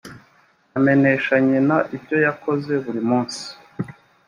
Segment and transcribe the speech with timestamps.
[0.77, 3.43] amenesha nyina ibyoyakoze buri munsi.